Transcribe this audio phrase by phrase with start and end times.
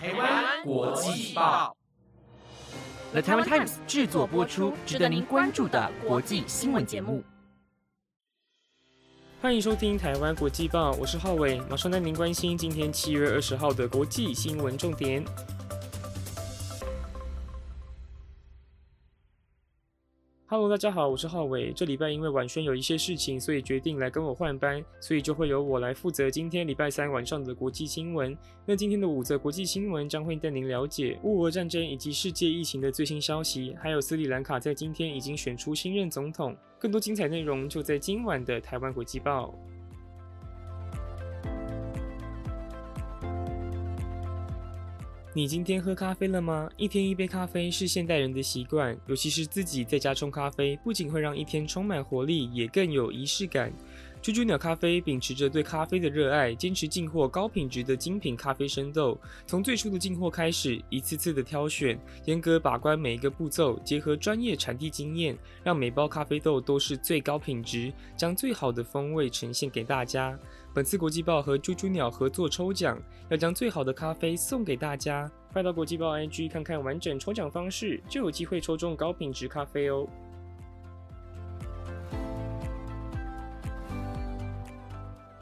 [0.00, 1.76] 台湾国际报
[3.10, 7.24] ，The Taiwan Times 制作播出，值得您关注的国际新闻节目。
[9.42, 15.24] 欢迎收听台湾国际报，我是浩伟，马上带您关心今天七月二十号的国际新闻重点。
[20.50, 21.74] Hello，大家好，我是浩伟。
[21.74, 28.34] 这礼拜因为晚轩有一些事情，所以决定来跟我换班，所以就会由我来负责今天礼拜三晚上的国际新闻。
[28.64, 36.56] 那今天的五则国际新闻将会带您了解乌俄战争以及世界疫情的最新消息，还有斯里兰卡在今天已经选出新任总统。
[36.78, 39.54] 更多精彩内容就在今晚的台湾国际报。
[45.34, 46.70] 你今天喝咖啡了吗？
[46.78, 53.70] 一天一杯咖啡是现代人的习惯，尤其是自己在家冲咖啡，不仅会让一天充满活力，也更有仪式感。
[54.20, 59.16] 猪猪鸟咖啡秉持着对咖啡的热爱，坚持进货高品质的精品咖啡生豆。
[59.46, 70.36] 从最初的进货开始，一次次的挑选，严格把关每一个步骤，结合专业产地经验，让每包咖啡豆都是最高品质，将最好的风味呈现给大家。
[70.74, 73.00] 本次国际报和猪猪鸟合作抽奖，
[73.30, 75.30] 要将最好的咖啡送给大家。
[75.52, 80.06] 快到国际报 IG 看看完整抽奖方式，就有机会抽中高品质咖啡哦。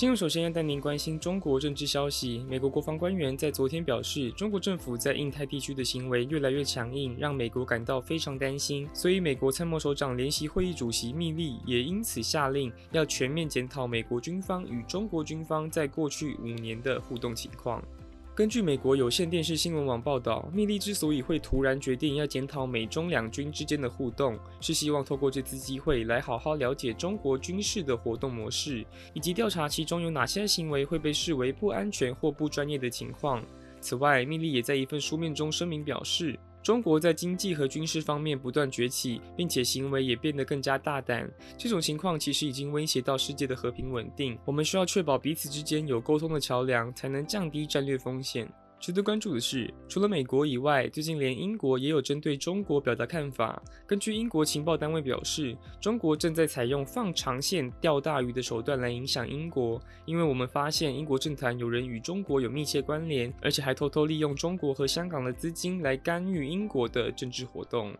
[0.00, 2.42] 新闻首先要带您关心中国政治消息。
[2.48, 8.88] 美国国防官员在昨天表示，中国政府在印太地区的行为越来越强硬，让美国感到非常担心。
[8.94, 17.84] 所以，美国参谋首长联席会议主席密利也因此下令，要全面检讨美国军方与中国军方在过去五年的互动情况。
[18.32, 33.44] 根据美国有线电视新闻网报道，密利之所以会突然决定要检讨美中两军之间的互动，是希望透过这次机会来好好了解中国军事的活动模式，以及调查其中有哪些行为会被视为不安全或不专业的情况。
[33.80, 36.38] 此外，密利也在一份书面中声明表示。
[36.62, 41.30] 中国在经济和军事方面不断崛起，并且行为也变得更加大胆。
[41.56, 44.38] 这种情况其实已经威胁到世界的和平稳定。
[44.44, 48.46] 我们需要确保彼此之间有沟通的桥梁，才能降低战略风险。
[48.80, 53.62] 值得关注的是，除了美国以外，最近连英国也有针对中国表达看法。
[53.86, 67.94] 根据英国情报单位表示，中国正在采用放长线钓大鱼的手段来影响英国，因为我们发现英国政坛有人与中国有密切关联，而且还偷偷利用中国和香港的资金来干预英国的政治活动。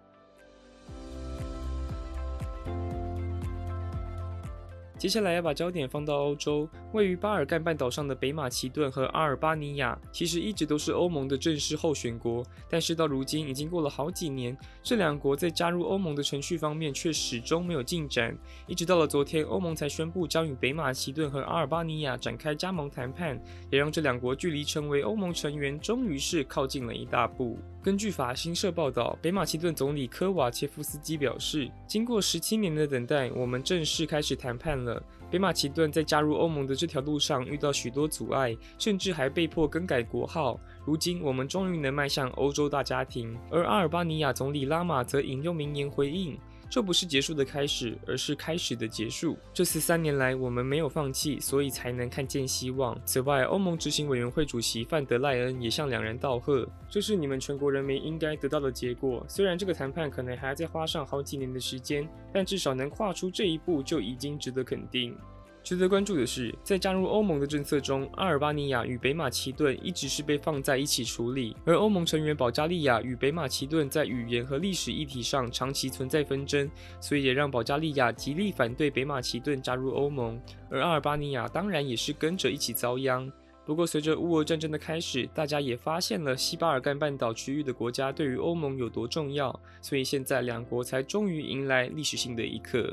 [4.97, 12.45] 接下来要把焦点放到欧洲，位于巴尔干半岛上的北马其顿和阿尔巴尼亚，其实一直都是欧盟的正式候选国。
[12.69, 18.37] 但是到如今已经过了好几年，这两国在加入欧盟的程序方面却始终没有进展。
[18.67, 23.41] 一直到了昨天，欧盟才宣布将与北马其顿和阿尔巴尼亚展开加盟谈判，
[23.71, 27.57] 也让这两国距离成为欧盟成员终于是靠近了一大步。
[27.83, 35.01] 根据法新社报道，北马其顿总理科瓦切夫斯基表示，经过十七年的等待，我们正式开始谈判了。
[35.31, 40.59] 北马其顿在加入欧盟的这条路上遇到许多阻碍，甚至还被迫更改国号。
[40.85, 43.39] 如今，我们终于能迈向欧洲大家庭。
[43.51, 46.37] 而阿尔巴尼亚总理拉马则引用名言回应。
[46.71, 49.37] 这不是结束的开始，而是开始的结束。
[49.53, 52.97] 这次三年来，我们没有放弃，所以才能看见希望。
[53.05, 59.27] 此外，欧盟执行委员会主席范德赖恩也向两人道贺，这是你们全国人民应该得到的结果。
[59.29, 65.17] 虽然这个谈判可能还要再花上好几年的时间，但至少能跨出这一步就已经值得肯定。
[65.63, 76.69] 值得关注的是，在加入欧盟的政策中，阿尔巴尼亚与北马其顿一直是被放在一起处理，而欧盟成员保加利亚与北马其顿在语言和历史议题上长期存在纷争，
[77.01, 80.41] 所以也让保加利亚极力反对北马其顿加入欧盟，
[80.71, 83.31] 而阿尔巴尼亚当然也是跟着一起遭殃。
[83.67, 92.93] 不过，随着乌俄战争的开始，大家也发现了西巴尔干半岛区域的国家对于欧盟有多重要，所以现在两国才终于迎来历史性的一刻。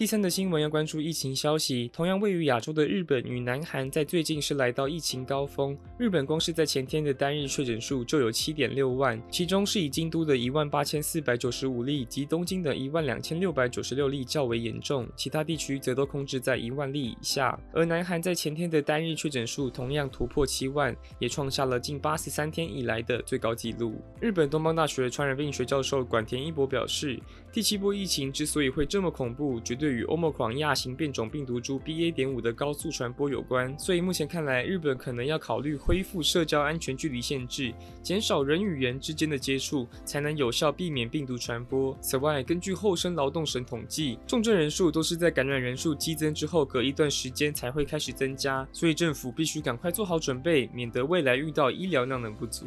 [0.00, 5.76] 第三的新闻要关注疫情消息，同样位于亚洲的日本与南韩在最近是来到疫情高峰。
[5.98, 17.60] 日本光是在前天的单日确诊数就有七点六万，其中是以京都的一万八千四百九十五例及东京的一万两千六百九十六例较为严重，其他地区则都控制在一万例以下。
[17.70, 24.00] 而南韩在前天的单日确诊数同样突破七万，也创下了近八十三天以来的最高纪录。
[24.18, 27.20] 日本东邦大学传染病学教授管田一博表示，
[27.52, 29.89] 第七波疫情之所以会这么恐怖，绝对。
[29.90, 32.12] 与 Omicron 亚型变种病毒株 BA.
[32.12, 37.72] 点五的高速传播有关，所以目前看来，日本可能要考虑恢复社交安全距离限制，
[38.02, 41.96] 减少人与人之间的接触，才能有效避免病毒传播。
[42.00, 52.66] 此外，根据厚生劳动省统计，重症人数都是在感染人数激增之后，隔一段时间才会开始增加，所以政府必须赶快做好准备，免得未来遇到医疗量能不足。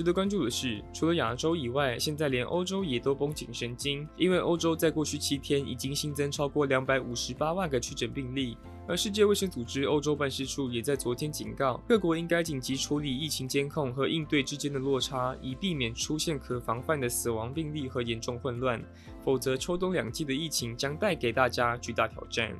[0.00, 8.56] 值得关注的是，除了亚洲以外，现在连欧洲也都绷紧神经，因为欧洲在过去七天已经新增超过两百五十八万个确诊病例。
[8.88, 18.82] 而世界卫生组织欧洲办事处也在昨天警告，各国应该紧急处理疫情监控和应对之间的落差，以避免出现可防范的死亡病例和严重混乱，
[19.22, 22.56] 否则秋冬两季的疫情将带给大家巨大挑战。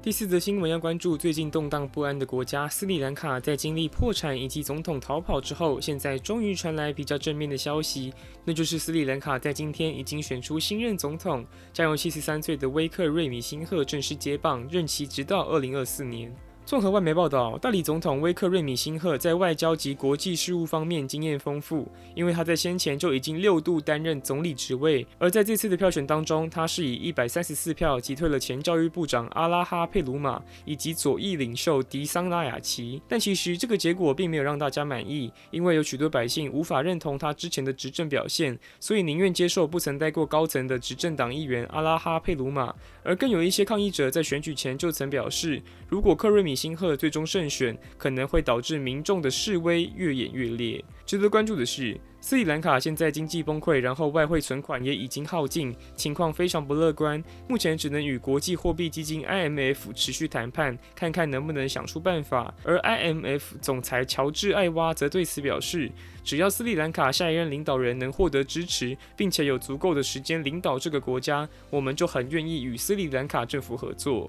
[0.00, 8.14] 第四则新闻要关注最近动荡不安的国家斯里兰卡，在经历破产以及总统逃跑之后，现在终于传来比较正面的消息，
[8.44, 16.32] 那就是斯里兰卡在今天已经选出新任总统，将由七十三岁的威克瑞米辛赫正式接棒，任期直到二零二四年。
[16.68, 25.06] 综合外媒报道，大理总统威克瑞米辛赫在外交及国际事务方面经验丰富，因为他在先前就已经六度担任总理职位。
[25.16, 33.00] 而在这次的票选当中，他是以一百三十四票击退了前教育部长阿拉哈佩鲁马以及左翼领袖迪桑拉雅奇。
[33.08, 42.74] 但其实这个结果并没有让大家满意，因为有许多百姓无法认同他之前的执政表现，所以宁愿接受不曾待过高层的执政党议员阿拉哈佩鲁马。
[43.02, 50.84] 而更有一些抗议者在选举前就曾表示，如果克瑞米星赫最终胜选，可能会导致民众的示威越演越烈。
[51.06, 57.22] 值得关注的是，斯里兰卡现在经济崩溃，然后外汇存款也已经耗尽，情况非常不乐观。
[57.48, 62.52] 目前只能与国际货币基金 IMF 持续谈判，看看能不能想出办法。
[62.64, 65.90] 而 IMF 总裁乔治艾娃则对此表示，
[66.24, 74.28] 只要斯里兰卡下一任领导人能获得支持，并且有足够的时间领导这个国家，我们就很愿意与斯里兰卡政府合作。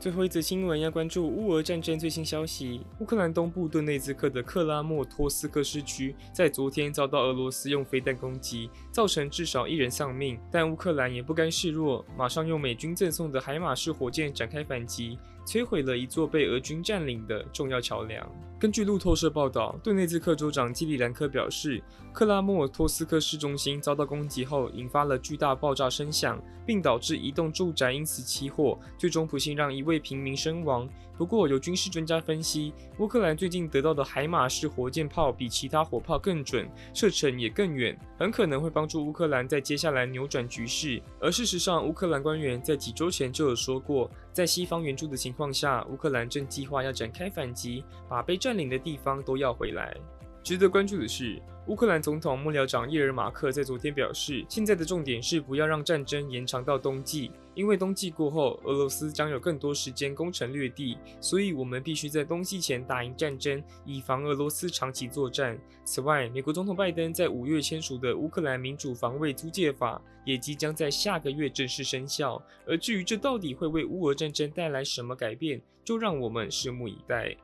[0.00, 2.82] 最后一则新闻要关注乌俄战争最新消息。
[3.00, 10.38] 乌克兰东部顿内兹克的克拉莫托斯克市区在昨天遭到俄罗斯用飞弹攻击，造成至少一人丧命。
[10.52, 15.18] 但乌克兰也不甘示弱，马上用美军赠送的海马式火箭展开反击。
[15.48, 18.30] 摧毁了一座被俄军占领的重要桥梁。
[18.60, 30.86] 根据路透社报道，顿内兹克州长基里兰科表示，克拉莫托斯克市中心遭到攻击后，引发了巨大爆炸声响，并导致一栋住宅因此起火，最终不幸让一位平民身亡。
[31.16, 41.00] 不过，有军事专家分析，乌克兰最近得到的海马式火箭炮比其他火炮更准，射程也更远，很可能会帮助乌克兰在接下来扭转局势。
[41.20, 49.96] 而事实上，乌克兰官员在几周前就有说过，在西方援助的情况下，乌克兰正计划要展开反击，把被占领的地方都要回来。
[50.42, 65.58] 值得关注的是，乌克兰总统幕僚长叶尔马克在昨天表示，现在的重点是不要让战争延长到冬季，因为冬季过后，俄罗斯将有更多时间攻城略地，所以我们必须在冬季前打赢战争，以防俄罗斯长期作战。
[65.82, 72.40] 此外，美国总统拜登在五月签署的乌克兰民主防卫租借法也即将在下个月正式生效。
[72.64, 77.36] 而至于这到底会为乌俄战争带来什么改变，就让我们拭目以待。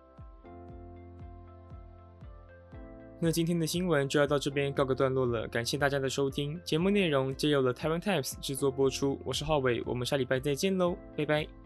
[3.24, 6.60] 那今天的新闻就要到这边告个段落了，感谢大家的收听。
[6.62, 11.63] 节目内容皆由了台湾 Times 制作播出，我是浩伟，我们下礼拜再见喽，拜拜。